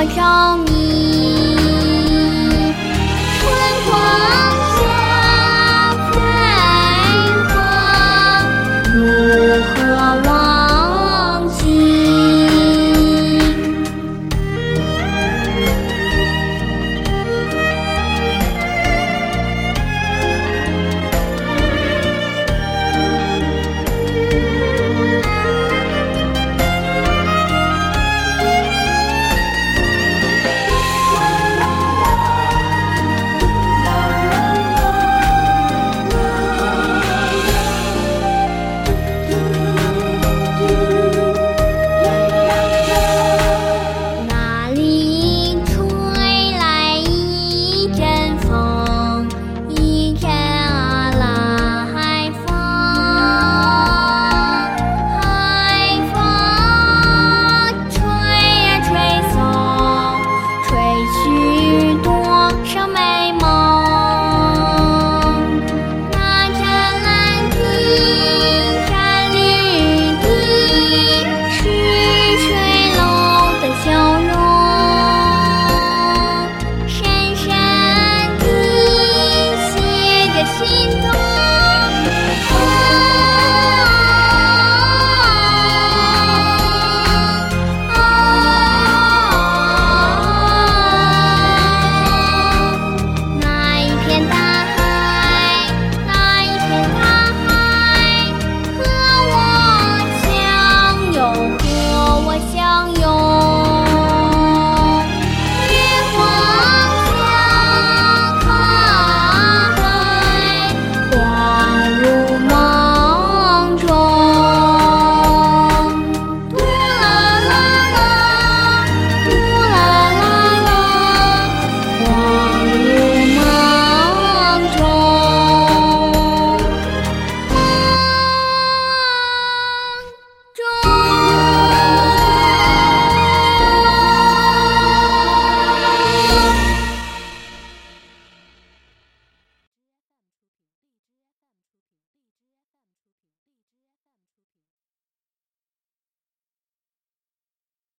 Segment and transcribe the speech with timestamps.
[0.00, 1.39] 我着